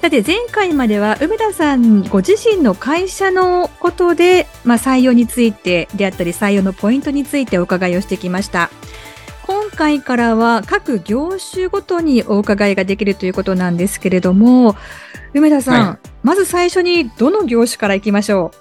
[0.00, 8.70] さて、前回までは梅田さんご自身の会社のことで、まあ、採用についてであったり、採用のポイントについてお伺いをしてきました。
[9.46, 14.74] 今回からは各業種ごとにお伺いができるということなんですけれども、
[15.34, 18.52] 梅田さん、はまず最初にどの業種からいきましょ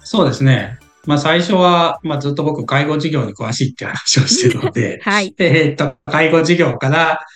[0.00, 5.00] そうですねまあ最初は、まあ、ずっと僕介護事業に詳しいって話をしてるのでう。
[5.10, 5.34] はい。
[5.38, 7.26] えーっと、介護事業から、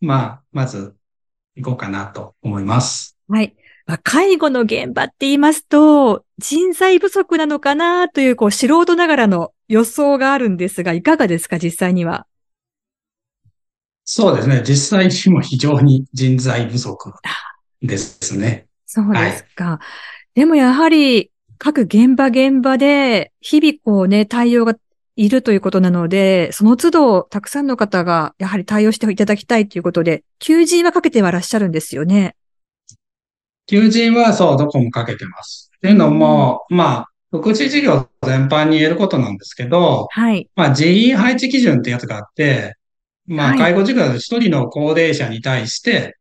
[0.00, 0.94] まあ、まず
[1.56, 3.16] 行こうかなと思います。
[3.28, 3.54] はい。
[3.86, 12.26] まあ介護の現場って言いますと、人材不足なのかなという、こう、素人ながらの予想があるんですが、いかがですか、実際には？
[14.04, 14.62] そうですね。
[14.66, 17.12] 実際にも非常に人材不足
[17.82, 18.66] ですね。
[18.86, 19.78] そうですか。
[20.34, 24.74] でもやはり、各現場現場で、日々こうね、対応が
[25.20, 32.36] いるということなので、その都度、たくさんの方が、やはり対応していただきたいということで、求人はかけてはいらっしゃるんですよね。
[33.66, 35.70] 求人はそう、どこもかけてます。
[35.76, 40.48] っていうのも、まあ、福祉事業全般に言えることなんですけど、はい。
[40.56, 42.76] まあ、人員配置基準ってやつがあって、
[43.26, 46.16] まあ、はい介護事業だと一人の高齢者に対して、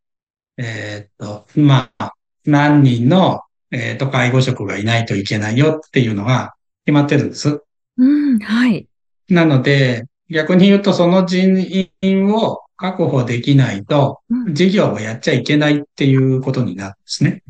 [0.58, 2.12] えーっと、まあ、
[2.46, 6.54] 何人の、えーっと、介護職がいないといけないよっていうのが
[6.86, 7.62] 決まってるんです。
[7.98, 8.89] うん、はい。
[9.30, 17.44] なので、逆に言うとその人員を確保できないと、うん事業をやっちゃいけないっていうことになるんですね。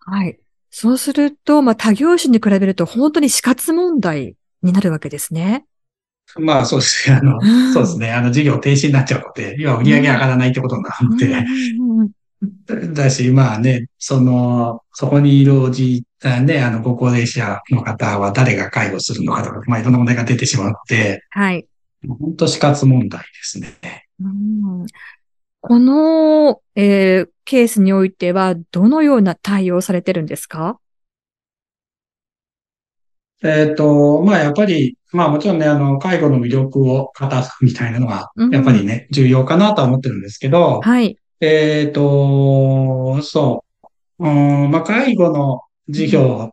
[0.00, 0.38] はい。
[0.70, 5.66] そうすると、まあ、他業種に比べると本当に死活問題になるわけですね。
[6.38, 7.16] まあそうですね。
[7.16, 8.12] あの、うんそうですね。
[8.12, 12.10] あの、事業停止になっちゃうので、要は売り上げ上がらないってことになるので、うんうんうん
[12.94, 21.66] だし、まあね、その、そこにいるおじい、あね、あの、ご高齢者の方は誰が介護するのかとか、まあいろんな問題が出てしまって、はい。
[22.08, 23.74] 本当死活問題ですね。
[24.20, 24.86] うん
[25.60, 30.80] この、えーケースにおいては、どのような対応をされてるんですか？
[33.44, 41.16] えっと、まあやっぱり、まあもちろんね、あの、介護の魅力を語るみたいなのがうん、やっぱりね、重要かなとは思ってるんですけど、はい。
[41.40, 43.64] えっと、そ
[44.18, 46.52] う、うん、まあ介護の事業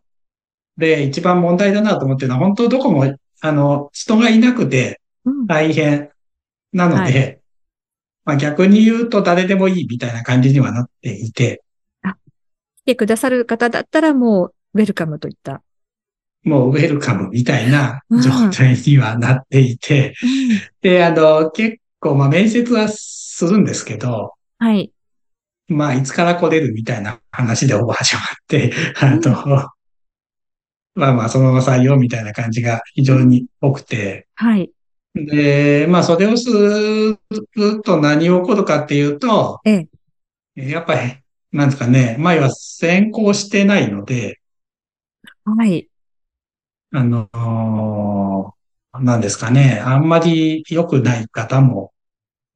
[0.76, 5.46] で一番問題だなと思ってるのは、本当どこも、あの、人がいなくてうん。
[5.46, 6.10] 大変
[6.72, 7.40] なのはで、
[8.24, 11.62] まあ逆に言うと誰でもいいみたいな感じにはなっていて、
[12.84, 15.62] 来てくださる方だったらもう、ウェルカムといった。
[16.42, 18.20] もうウェルカムみたいなうん。
[18.20, 20.14] 状態にはなっていて、
[20.82, 24.92] で、あの、結構、まあ面接はするんですけど、はい。
[25.68, 29.30] まあいつから来れるみたいな話でオーバー始まって、あと、
[30.94, 34.70] まあまあそのまま採用みたいな感じが非常に多くて、はい。
[35.14, 37.18] で、まあそれをする
[37.82, 39.86] と何起こるかっていうと、え
[40.56, 40.70] え。
[40.70, 41.16] やっぱり、
[41.52, 44.40] なんですかね、前は先行してないので、
[45.44, 45.88] はい。
[46.92, 48.54] あの
[49.00, 51.92] なんですかね、あんまり良くない方も、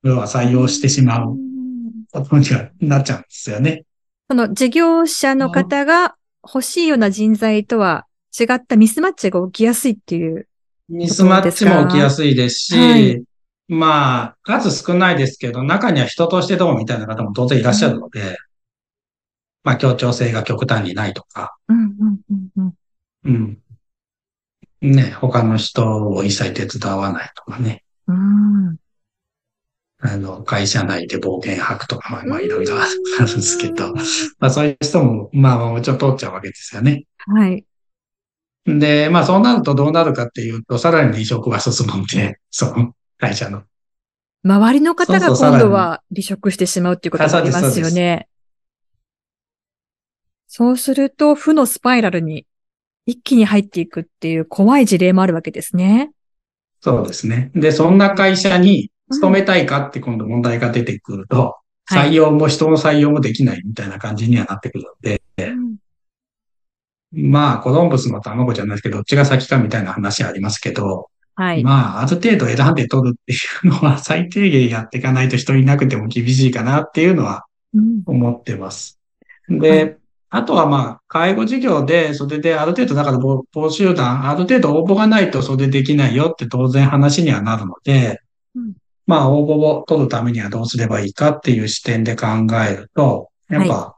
[0.05, 1.48] 要は採用してしまう
[2.13, 3.85] ことにはなっちゃうんですよね。
[4.31, 8.07] その事業者の方が欲しいような人材とは
[8.39, 10.49] 違ったミスマッチが起きやすいっていう。
[10.89, 13.23] ミスマッチも起きやすいですし、はい
[13.69, 18.39] まあ、数少ないですけど、中には人としてどうみたいな方も当然いらっしゃるので、
[19.63, 22.75] まあ、協調性が極端にないとか、うんうんうんうん
[23.25, 23.59] うん。
[24.81, 27.85] ね、他の人を一切手伝わないとかね。
[28.07, 28.77] うん
[30.01, 34.03] あの、会社内で暴言吐くとか、まあ、まあ、いろいろあるんですけど、ま
[34.47, 37.05] あ、そういう人も、まあ、まあもちろん通っちゃうわけですよね。
[37.19, 37.65] はい。
[38.65, 43.65] で、まあ、そうなるとどうなるかっていうと、さらに離職が進むんで、その会社の。
[44.45, 48.29] 周りの方が今度は離職してしまうっていうことになりますよね。
[50.47, 52.47] そうすると、負のスパイラルに
[53.05, 56.13] 一気に入っていくっていう怖い事例もあるわけですね。
[56.81, 57.51] そうですね。
[57.55, 61.53] で、そんな会社に勤めたいかって今度問題が出てくると、はい
[61.91, 65.23] 採用も人の採用もできないみたいな感じにはなってくるので、
[67.13, 71.65] まあ、コロンブスの卵じゃないですけど、どっちが先かみたいな話ありますけど、はい。
[71.65, 78.99] まあ、ある程度選んで取るっていうのは最低限やっていかないと人いなくても厳しいかなっていうのはうん思ってます。
[79.49, 79.97] はで、
[80.31, 88.28] あとはまあ、介護事業で、それである程度、だから募募集団、ある程度応募がないとそれできないよって当然話にはなるので、うん
[89.09, 92.27] まあ、応募を取るためにはどうすればいいかっていう視点で考
[92.69, 93.97] えると、やっぱ、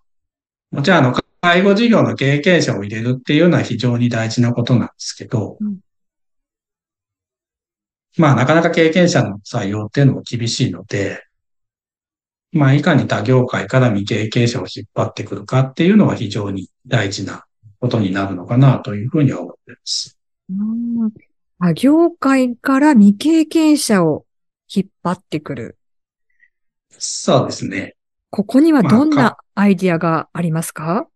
[0.70, 5.78] もちろんあの、介護事業の経験者を入れるっていうのは非常に大事なことなんですけど、うん。
[8.18, 11.24] まあ、なかなか経験者の採用っていうのも厳しいので、
[12.52, 17.46] まあ、いかに他業界から未経験者を引っ張ってくるかっていうのは非常に大事な
[17.80, 20.16] ことになるのかなというふうには思っています。
[20.50, 21.10] うん。
[21.58, 24.24] あ業界から未経験者を
[24.74, 25.78] 引っ張ってくる。
[26.90, 27.96] そうですね。
[28.30, 31.08] ここにはどんまなアイディアがありますか？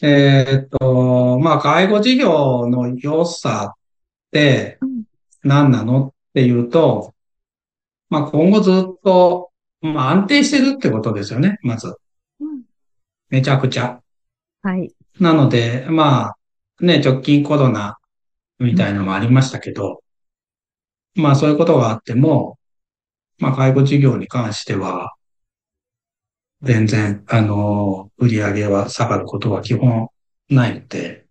[0.00, 3.78] えーっと、まあ、介護事業の良さっ
[4.30, 5.02] てうん
[5.42, 7.14] 何なのっていうと、
[8.08, 9.50] まあ、今後ずっと、
[9.80, 11.96] まあ、安定してるってことですよね、まず。
[12.40, 12.62] うん
[13.30, 14.00] めちゃくちゃ。
[14.62, 14.90] はい。
[15.20, 16.36] なので、まあ、
[16.80, 17.98] ね、直近コロナ
[18.58, 20.02] みたいのもありましたけど、
[21.18, 22.58] まあ、そういうことがあっても、
[23.38, 25.14] まあ、介護事業に関しては、
[26.62, 30.08] 全然、あの、売り上げは下がることは基本
[30.48, 31.26] ないので、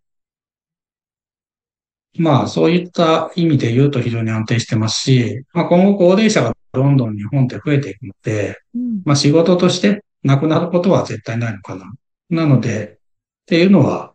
[2.17, 11.85] まあ、そういった意味で言うと非常に安定してますし、まあ、今後高齢者がどんどん日本って増えていくので、うんまあ、仕事としてなくなることは絶対ないのかな。
[12.29, 12.97] なので、っ
[13.45, 14.13] ていうのは、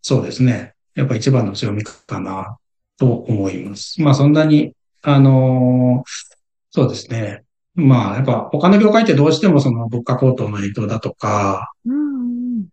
[0.00, 0.74] そうですね。
[0.94, 2.58] やっぱ一番の強みかな、
[2.98, 4.00] と思います。
[4.00, 6.10] まあ、そんなに、あのー
[6.74, 7.44] そうですね。
[7.74, 12.68] まあ、やっぱ他の業界ってどうしてもその物価高騰の影響だとか、うん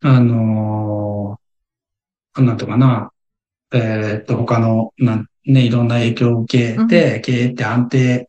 [0.00, 3.10] あのーなんとかな、
[3.72, 8.26] えーっと、他の、なん、ね、いろんな影響を受けて、経営って安定、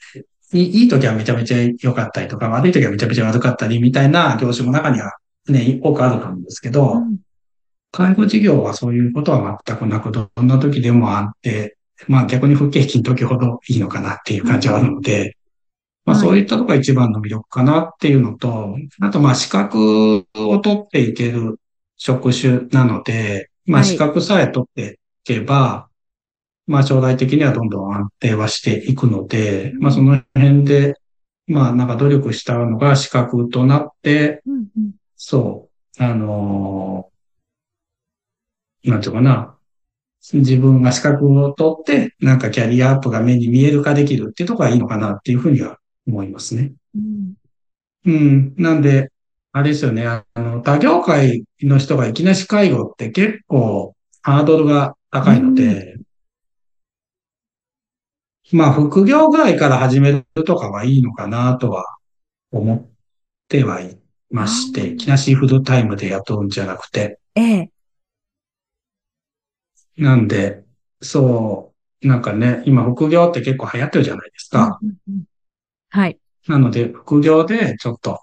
[0.52, 5.14] いいいい時はめちゃめちゃ良かったりとか、悪い時はめちゃめちゃ悪かったりみたいな業種も中には
[5.48, 7.18] ね、多くあると思うんですけど、うん。
[7.92, 11.78] 介護事業はそういうことは全くなく、どんな時でも安定、
[12.08, 15.38] まあ逆に不景気の時ほどいいのかなっていう感じはあるので、
[16.06, 21.60] まあはいそういったとこが一番の魅力かなっていうのと、あとまあ資格を取っていける
[21.98, 25.90] 職種なので、まあはい資格さえ取っていけば、
[26.68, 30.96] まあ将来的にはどんどん安定はしていくので、まあその辺で、
[31.48, 34.42] まあなんか努力したのが資格となって、
[35.16, 35.70] そ
[36.00, 37.10] う、あのー
[38.84, 39.59] なんていうかな。
[40.34, 45.78] 自分が資格を取って、なんかキャリアアップが目に見える化できるっていうところがいいのかなっていうふうには
[46.08, 46.74] 思いますね。
[46.96, 47.34] うん
[48.06, 48.54] うん。
[48.58, 49.12] なんで、
[49.52, 50.06] あれですよね。
[50.08, 55.98] あの、他業界の人がいきなし介護って結構ハードルが高いので、
[58.52, 61.86] まあ、副業ぐらいから始めるとかはいいのかなとは
[62.52, 62.90] 思っ
[63.48, 64.00] てはい
[64.32, 67.72] まして、いきなしフルタイムで雇うんじゃなくて、ええ。
[70.00, 70.64] なんで、
[71.02, 74.80] そう、なんかね、今副業って結構流行ってるじゃないですか。
[74.82, 75.24] うんうんうん
[75.92, 76.20] はい。
[76.48, 78.22] なので、副業でちょっと、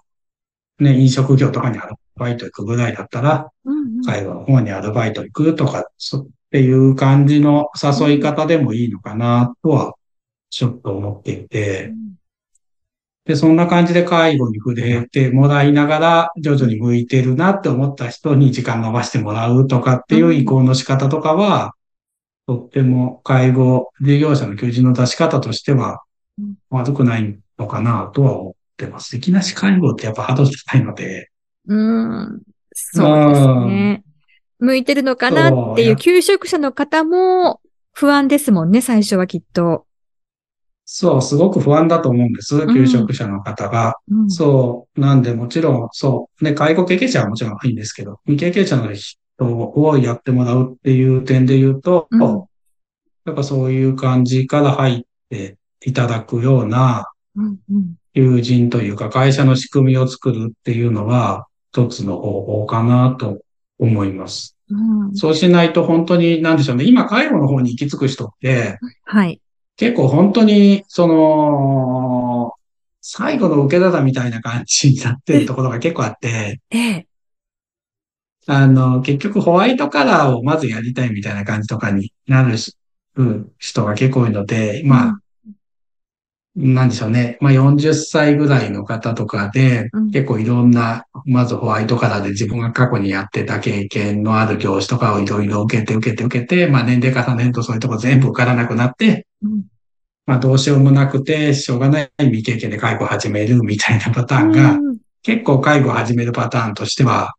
[0.79, 9.95] ね、飲食業とかにアルバイト行くぐらいだったら、うんうん介護の方にアルバイト行くとか、そっていう感じの誘い方でもいいのかなとは、
[10.49, 11.93] ちょっと思っていて、
[13.27, 21.73] で、そんな感じで介護に触れてもらいながら、徐々に向いてるなって思った人に時間伸ばしてもらうとかっていう移行の仕方とかは、
[22.47, 26.01] とっても介護事業者の求人の出し方としては
[26.39, 29.17] うん悪くないのかなとは思ってます。
[29.17, 31.29] いきなし介護ってやっぱハードル高いので、
[31.67, 32.41] うん。
[32.73, 34.03] そうですね。
[34.59, 37.59] 向いてるのかなっていう求職者の方も
[37.91, 39.86] 不安ですもんね、最初はきっと。
[40.89, 42.65] そう、すごく不安だと思うんです。
[42.65, 43.95] ん求職者の方が。
[44.09, 44.99] うんそう。
[44.99, 46.43] なんで、もちろん、そう。
[46.43, 52.43] ね、介護経験者はもちろんいいんですけど、未経験者の人をやってもらうっていう点で言うと、うん
[53.25, 57.11] やっぱそういう感じから入っていただくような
[58.13, 63.41] 友人というか会社の仕組みを作るっていうのは一つの方法かなと
[63.79, 64.55] 思います。
[64.69, 66.85] うんそうしないと本当に、なんでしょうね。
[66.85, 69.41] 今、介護の方に行き着く人って、はい。
[69.77, 72.51] 結構本当に、その、
[73.01, 77.07] 最後の受け皿みたいな感じになってるところが結構あって、ええ。
[78.47, 82.55] あの、結局ホワイトカラーをまずやりたいみたいな感じとかになる
[83.59, 85.19] 人が結構多いので、まあ、
[86.59, 87.37] なんでしょうね。
[87.39, 99.63] まあ40歳ぐらいの方とかでうん、結構いろんな、まずホワイトカラーで自分が過去にやってた経験のある業種とかをいろいろ受けて受けて受けて、まあ年齢重ねるとそういうとこ全部受からなくなって、うん
[100.25, 104.97] まあどうしようもなくて、しょうがない未経験で介護を始めるみたいなパターンがうん
[105.27, 107.33] 結構介護を始めるパターンとしては、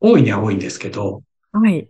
[0.00, 1.22] 多いには多いんですけど、
[1.52, 1.88] はい。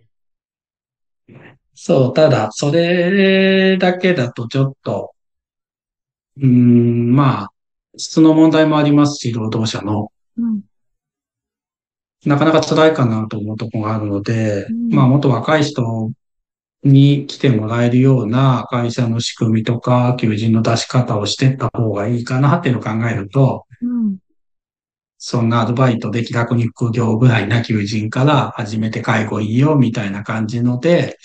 [1.73, 5.13] そう、ただ、それだけだとちょっと、
[6.41, 7.51] うーん、まあ、
[7.97, 10.11] 質の問題もありますし、労働者の。
[10.37, 10.61] うん。
[12.25, 16.11] なかなか辛いかなと思うところがあるので、うんまあ、もっと若い人
[16.83, 24.17] に来てもらえるような会社の仕組みとか、求人の出し方をしていった方がいいかなっていうのを考えると、うん。
[25.19, 31.17] そんなアルバイトで気楽に副業ぐらいな求人から始めて介護いいよみたいな感じので、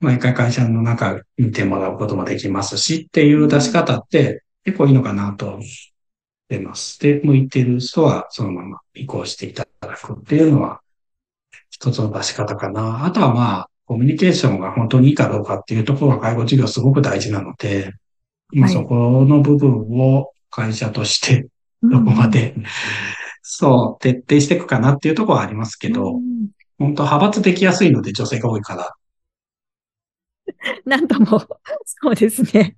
[0.00, 5.60] 毎回会社の中見てもらうこともできますしっていう出し方って結構いいのかなと思っ
[6.48, 6.98] てます。
[7.00, 10.80] で、向いてる人はそのまま移行していただくっていうのは
[11.70, 13.04] 一つの出し方かな。
[13.04, 17.92] あとはまあ、コミュニケーションが本当にいいかどうかっていうところは介護事業すごく大事なので、
[18.52, 21.48] まあはいそこの部分を会社として
[21.82, 22.54] どこまで、
[23.42, 28.94] そう、徹底していくかなっていうところはありますけど、うん本当派閥できやすいので女性が多いから。
[30.84, 31.40] なんとも、
[31.84, 32.76] そうですね。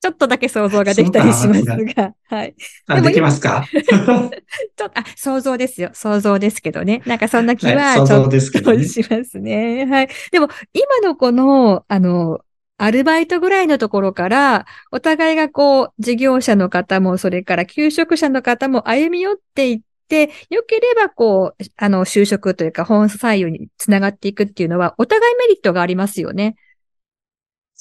[0.00, 2.54] ちょっとだけ想像ができたりしますが、はい。
[2.86, 3.66] あ、できますか？
[3.70, 4.30] ちょっ
[4.76, 5.90] と、あ、想像ですよ。
[5.92, 7.02] 想像ですけどね。
[7.04, 8.78] なんかそんな気は、はいちょっ想像ですけどね。
[8.78, 9.84] としますね。
[9.84, 10.08] はい。
[10.32, 12.40] でも、今のこの、あの、
[12.78, 26.56] アルバイトぐらいのところから、お互いがこう、事業者の方も、それから求職者の方も歩み寄っていって、良ければこう、あの、就職というか本採用につながっていくっていうのは、お互いメリットがありますよね。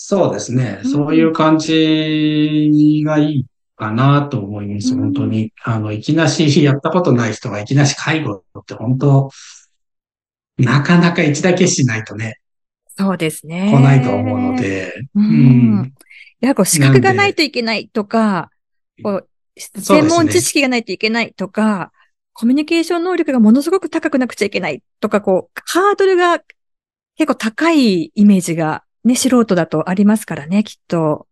[0.01, 0.79] そうですね。
[0.83, 4.93] うんそういう感じがいいかなと思います。
[4.93, 5.51] うん本当に。
[5.63, 9.29] あの、いきなし やったことない人がいきなし介護って本当、
[10.57, 12.39] なかなか一打決しないとね、
[12.97, 13.71] そうですね。
[13.71, 14.59] 来ないと思うの。
[14.59, 15.19] で、う。
[15.19, 15.93] うん
[16.41, 18.49] や、こう、資格がないといけないとか、
[19.03, 21.91] こう、専門知識がないといけないとか、
[22.33, 26.39] コミュニケーション能力がものすごく高くなくちゃいけないとか、こう、ハードルが
[27.17, 31.27] 結構高いイメージがね、素人だとありますからね、きっと。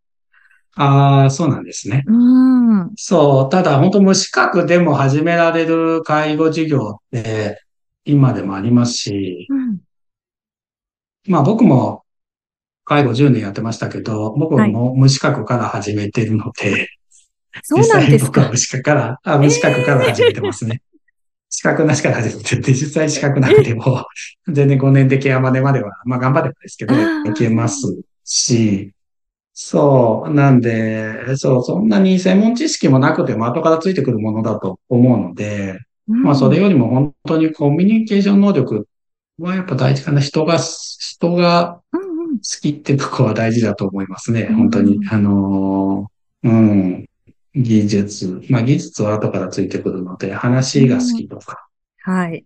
[0.75, 2.03] ああ、そうなんですね。
[2.05, 2.91] うん。
[2.95, 7.63] そう、ただ本当無資格でも始められる介護事業って
[8.05, 9.79] 今でもありますし、うん。
[11.27, 12.03] まあ僕も
[12.85, 16.89] 介護10年やってましたけど、僕も無資格から始めてるので、
[17.63, 18.57] そうなんですか無。
[18.57, 20.81] 資格から、あ無資格から始めてますね。
[21.57, 24.05] 資格なしから始めてて、実際資格なくても、
[24.47, 28.93] 全然5年でケアマネまでは、まあ頑張ればですけど、いけますし、
[29.53, 38.87] そう、なんで、そう、そんなに専門知識もなくても後からついてくるものだと思うので、まあそれよりも本当にコミュニケーション能力
[39.39, 40.21] はやっぱ大事かな。
[40.21, 42.37] 人が、人がうんうん。
[42.37, 44.43] 好きってとこは大事だと思いますね。
[44.43, 44.99] うん本当に。
[45.09, 47.07] あのーうん。
[47.61, 48.41] 技術。
[48.49, 51.67] まあ技術は後からついてくるので、話が好きとか。
[52.03, 52.45] はい。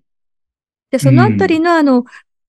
[0.91, 2.03] で、そのあたりのあの、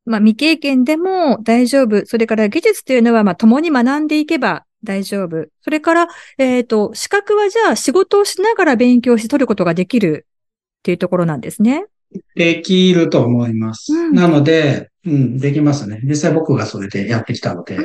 [0.05, 2.05] まあ、未経験でも大丈夫。
[2.07, 5.47] それから技術というのは、まあ、共に学んでいけば大丈夫。
[5.63, 11.87] それから、えっ、と、資格はじゃあ仕事をしながら勉強して取ることができるっていうところなんですね。
[12.35, 13.93] できると思います。
[13.93, 16.01] うんなので、うん、できますね。
[16.05, 17.77] 実際僕がそれでやってきたので。
[17.77, 17.85] うん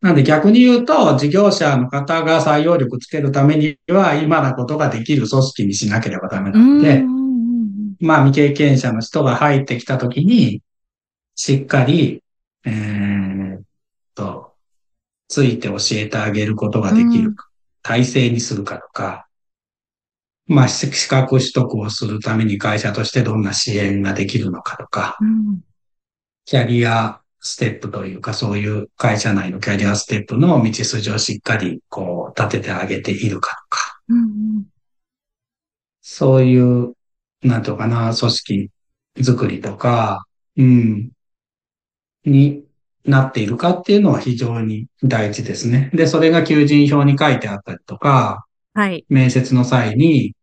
[0.00, 7.02] なんで逆に言うと、事業者の方が採用力つけるためには、今なことができる組織にしなければダメなので、
[7.98, 10.62] まあ未経験者の人が入ってきたときに、
[11.34, 12.22] しっかり、
[12.64, 13.60] えーっ
[14.14, 14.52] と、
[15.28, 17.48] ついて教えてあげることができるか、
[17.82, 19.25] 体制にするかとか、
[20.46, 25.60] まあ資格取得をするために会社としてどんな支援ができるのかとか、うん
[26.48, 34.22] キャリアステップというか、そういう会社内のキャリアステップの道筋をしっかりこう立ててあげているかとか、うんう
[34.60, 34.64] ん
[36.08, 36.94] そういう、
[37.42, 38.70] なんていうのかな、組織
[39.24, 40.24] 作りとか、
[40.56, 41.10] うん、
[42.24, 42.64] に
[43.04, 45.90] なっているかっていうのは非常に大事ですね。
[45.92, 49.04] で、それが求人票に書いてあったりとか、はい。
[49.08, 50.35] 面接の際にうん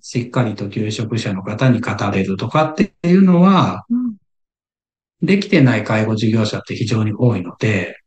[0.00, 4.16] しっかりと求職者の方に語れるとかっていうのは、うん
[5.22, 8.00] できてない介護事業者って非常に多いので、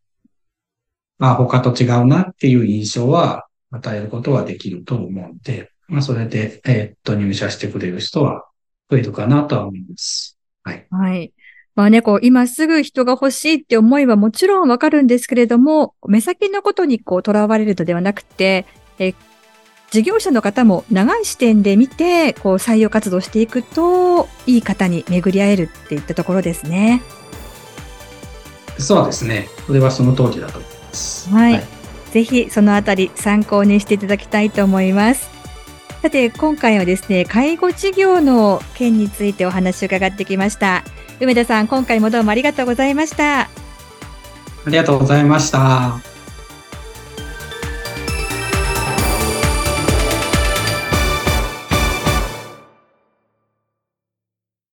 [1.20, 8.46] あ、他と違うなっていう印象は与えることはできると思うんで、まあそれで、えーっと入社してくれる人は
[8.90, 10.40] 増えるかなとは思います。
[10.64, 10.88] はい。
[10.90, 11.34] はい。
[11.76, 18.68] まあね、こう、今すぐ人が欲しいって思いはもちろんわかるんですけれども、目先のことにこう、囚われるのではなくて、
[19.00, 19.14] え、
[19.94, 27.04] 事業者の方も長い視点で見て、こう、採用活動していくと、いい方に巡り合えるっていったところですね。
[28.80, 29.50] そうですね。
[29.68, 31.30] それはその通りだと思います。
[31.30, 31.64] はい
[32.12, 35.30] ぜひ、そのあたり参考にしていただきたいと思います。
[36.02, 40.84] さて、今回はですね、介護事業の件についてお話を伺ってきました。
[41.20, 43.42] 梅田さん、今回もどうもありがとうございました。
[43.42, 43.50] あ
[44.68, 46.12] りがとうございました。